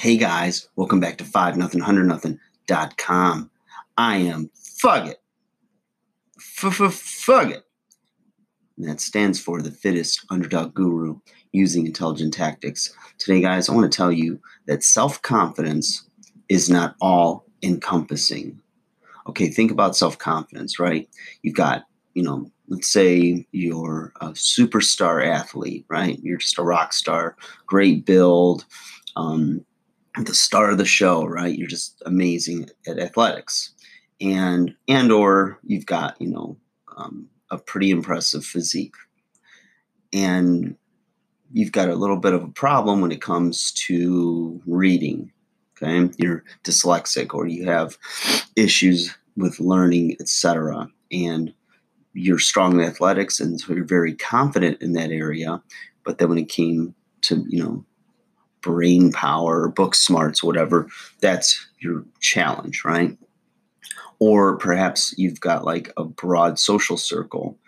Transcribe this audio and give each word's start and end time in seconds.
Hey 0.00 0.16
guys, 0.16 0.66
welcome 0.76 0.98
back 0.98 1.18
to 1.18 1.24
5nuthin100nuthin.com. 1.24 3.50
I 3.98 4.16
am 4.16 4.50
Fugget. 4.82 5.16
Fugget. 6.40 7.60
That 8.78 9.02
stands 9.02 9.38
for 9.38 9.60
the 9.60 9.70
fittest 9.70 10.24
underdog 10.30 10.72
guru 10.72 11.18
using 11.52 11.84
intelligent 11.84 12.32
tactics. 12.32 12.96
Today, 13.18 13.42
guys, 13.42 13.68
I 13.68 13.74
want 13.74 13.92
to 13.92 13.94
tell 13.94 14.10
you 14.10 14.40
that 14.66 14.82
self 14.82 15.20
confidence 15.20 16.08
is 16.48 16.70
not 16.70 16.96
all 17.02 17.44
encompassing. 17.62 18.58
Okay, 19.28 19.50
think 19.50 19.70
about 19.70 19.96
self 19.96 20.16
confidence, 20.16 20.80
right? 20.80 21.10
You've 21.42 21.56
got, 21.56 21.82
you 22.14 22.22
know, 22.22 22.50
let's 22.68 22.90
say 22.90 23.46
you're 23.52 24.14
a 24.22 24.28
superstar 24.28 25.26
athlete, 25.26 25.84
right? 25.90 26.18
You're 26.22 26.38
just 26.38 26.58
a 26.58 26.62
rock 26.62 26.94
star, 26.94 27.36
great 27.66 28.06
build, 28.06 28.64
um, 29.14 29.66
the 30.16 30.34
star 30.34 30.70
of 30.70 30.78
the 30.78 30.84
show, 30.84 31.24
right? 31.24 31.56
You're 31.56 31.68
just 31.68 32.02
amazing 32.04 32.68
at 32.86 32.98
athletics, 32.98 33.72
and 34.20 34.74
and 34.88 35.12
or 35.12 35.58
you've 35.64 35.86
got 35.86 36.20
you 36.20 36.28
know 36.28 36.56
um, 36.96 37.28
a 37.50 37.58
pretty 37.58 37.90
impressive 37.90 38.44
physique, 38.44 38.94
and 40.12 40.76
you've 41.52 41.72
got 41.72 41.88
a 41.88 41.94
little 41.94 42.16
bit 42.16 42.34
of 42.34 42.42
a 42.42 42.48
problem 42.48 43.00
when 43.00 43.12
it 43.12 43.22
comes 43.22 43.72
to 43.72 44.60
reading. 44.66 45.32
Okay, 45.82 46.10
you're 46.18 46.44
dyslexic 46.64 47.32
or 47.32 47.46
you 47.46 47.64
have 47.66 47.96
issues 48.56 49.16
with 49.36 49.60
learning, 49.60 50.16
etc. 50.20 50.88
And 51.10 51.54
you're 52.12 52.38
strong 52.38 52.78
in 52.78 52.86
athletics, 52.86 53.38
and 53.40 53.60
so 53.60 53.74
you're 53.74 53.84
very 53.84 54.14
confident 54.14 54.82
in 54.82 54.92
that 54.94 55.10
area. 55.10 55.62
But 56.04 56.18
then 56.18 56.30
when 56.30 56.38
it 56.38 56.48
came 56.48 56.94
to 57.22 57.44
you 57.48 57.62
know 57.62 57.84
brain 58.62 59.12
power, 59.12 59.68
book 59.68 59.94
smarts, 59.94 60.42
whatever, 60.42 60.88
that's 61.20 61.68
your 61.78 62.04
challenge, 62.20 62.82
right? 62.84 63.16
Or 64.18 64.56
perhaps 64.58 65.14
you've 65.16 65.40
got 65.40 65.64
like 65.64 65.92
a 65.96 66.04
broad 66.04 66.58
social 66.58 66.96
circle 66.96 67.58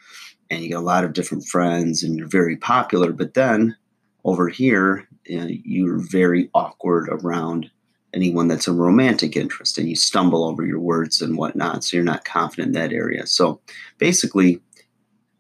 and 0.51 0.63
you 0.63 0.71
got 0.71 0.81
a 0.81 0.81
lot 0.81 1.05
of 1.05 1.15
different 1.15 1.47
friends 1.47 2.03
and 2.03 2.17
you're 2.17 2.29
very 2.29 2.57
popular, 2.57 3.13
but 3.13 3.35
then 3.35 3.77
over 4.25 4.49
here, 4.49 5.09
you 5.27 5.41
know, 5.41 5.47
you're 5.49 5.99
very 5.99 6.51
awkward 6.55 7.09
around 7.11 7.71
anyone 8.15 8.49
that's 8.49 8.69
a 8.69 8.73
romantic 8.73 9.37
interest 9.37 9.79
and 9.79 9.89
you 9.89 9.97
stumble 9.97 10.45
over 10.45 10.65
your 10.67 10.79
words 10.79 11.23
and 11.23 11.37
whatnot. 11.37 11.85
So 11.85 11.97
you're 11.97 12.05
not 12.05 12.25
confident 12.25 12.69
in 12.69 12.73
that 12.75 12.93
area. 12.93 13.27
So 13.27 13.61
basically, 13.99 14.61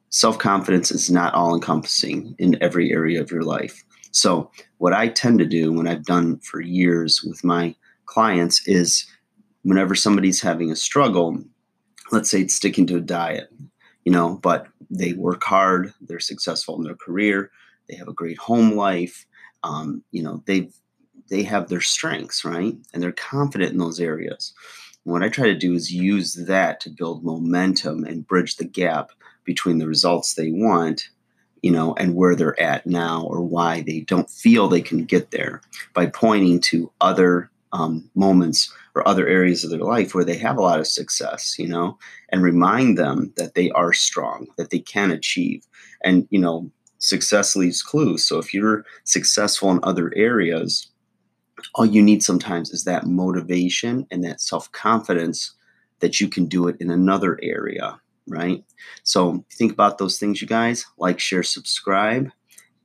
self 0.08 0.38
confidence 0.38 0.90
is 0.90 1.10
not 1.10 1.34
all 1.34 1.54
encompassing 1.54 2.34
in 2.38 2.62
every 2.62 2.92
area 2.92 3.20
of 3.20 3.30
your 3.30 3.42
life. 3.42 3.84
So, 4.12 4.50
what 4.78 4.92
I 4.92 5.08
tend 5.08 5.38
to 5.40 5.46
do 5.46 5.72
when 5.72 5.88
I've 5.88 6.04
done 6.04 6.38
for 6.38 6.60
years 6.60 7.22
with 7.24 7.42
my 7.42 7.74
clients 8.06 8.66
is 8.68 9.06
whenever 9.62 9.94
somebody's 9.94 10.40
having 10.40 10.70
a 10.70 10.76
struggle, 10.76 11.42
let's 12.10 12.30
say 12.30 12.42
it's 12.42 12.54
sticking 12.54 12.86
to 12.88 12.96
a 12.96 13.00
diet, 13.00 13.48
you 14.04 14.12
know, 14.12 14.36
but 14.36 14.68
they 14.90 15.14
work 15.14 15.42
hard, 15.42 15.92
they're 16.02 16.20
successful 16.20 16.76
in 16.76 16.82
their 16.82 16.94
career, 16.94 17.50
they 17.88 17.96
have 17.96 18.08
a 18.08 18.12
great 18.12 18.38
home 18.38 18.72
life, 18.72 19.24
um, 19.64 20.04
you 20.12 20.22
know, 20.22 20.42
they've 20.46 20.72
they 21.30 21.42
have 21.42 21.68
their 21.68 21.80
strengths, 21.80 22.44
right? 22.44 22.76
And 22.92 23.02
they're 23.02 23.12
confident 23.12 23.72
in 23.72 23.78
those 23.78 24.00
areas. 24.00 24.52
What 25.04 25.22
I 25.22 25.30
try 25.30 25.46
to 25.46 25.54
do 25.54 25.72
is 25.72 25.90
use 25.90 26.34
that 26.46 26.80
to 26.80 26.90
build 26.90 27.24
momentum 27.24 28.04
and 28.04 28.26
bridge 28.26 28.56
the 28.56 28.66
gap 28.66 29.10
between 29.44 29.78
the 29.78 29.88
results 29.88 30.34
they 30.34 30.50
want 30.50 31.08
you 31.62 31.70
know, 31.70 31.94
and 31.94 32.14
where 32.14 32.34
they're 32.34 32.60
at 32.60 32.86
now 32.86 33.24
or 33.24 33.40
why 33.40 33.82
they 33.82 34.00
don't 34.00 34.28
feel 34.28 34.68
they 34.68 34.82
can 34.82 35.04
get 35.04 35.30
there 35.30 35.62
by 35.94 36.06
pointing 36.06 36.60
to 36.60 36.90
other 37.00 37.50
um, 37.72 38.08
moments 38.14 38.72
or 38.94 39.06
other 39.08 39.26
areas 39.26 39.64
of 39.64 39.70
their 39.70 39.80
life 39.80 40.14
where 40.14 40.24
they 40.24 40.36
have 40.36 40.58
a 40.58 40.62
lot 40.62 40.80
of 40.80 40.86
success, 40.86 41.58
you 41.58 41.66
know, 41.66 41.96
and 42.30 42.42
remind 42.42 42.98
them 42.98 43.32
that 43.36 43.54
they 43.54 43.70
are 43.70 43.92
strong, 43.92 44.46
that 44.58 44.70
they 44.70 44.80
can 44.80 45.10
achieve. 45.10 45.64
And, 46.04 46.26
you 46.30 46.38
know, 46.38 46.70
success 46.98 47.56
leaves 47.56 47.82
clues. 47.82 48.24
So 48.24 48.38
if 48.38 48.52
you're 48.52 48.84
successful 49.04 49.70
in 49.70 49.80
other 49.82 50.12
areas, 50.14 50.88
all 51.74 51.86
you 51.86 52.02
need 52.02 52.22
sometimes 52.22 52.70
is 52.70 52.84
that 52.84 53.06
motivation 53.06 54.06
and 54.10 54.24
that 54.24 54.40
self 54.40 54.70
confidence 54.72 55.52
that 56.00 56.20
you 56.20 56.28
can 56.28 56.46
do 56.46 56.66
it 56.66 56.76
in 56.80 56.90
another 56.90 57.38
area 57.42 58.00
right? 58.26 58.64
So 59.04 59.44
think 59.52 59.72
about 59.72 59.98
those 59.98 60.18
things, 60.18 60.40
you 60.40 60.48
guys. 60.48 60.84
Like, 60.98 61.18
share, 61.18 61.42
subscribe. 61.42 62.30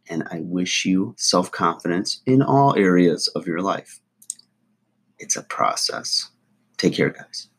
And 0.09 0.23
I 0.31 0.39
wish 0.41 0.85
you 0.85 1.15
self 1.17 1.51
confidence 1.51 2.21
in 2.25 2.41
all 2.41 2.75
areas 2.77 3.27
of 3.29 3.45
your 3.45 3.61
life. 3.61 3.99
It's 5.19 5.35
a 5.35 5.43
process. 5.43 6.29
Take 6.77 6.93
care, 6.93 7.09
guys. 7.09 7.49